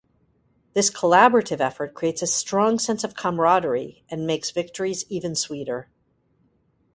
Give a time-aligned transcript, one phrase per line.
[0.73, 5.91] This collaborative effort creates a strong sense of camaraderie and makes victories even sweeter.